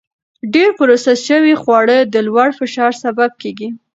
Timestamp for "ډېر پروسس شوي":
0.53-1.53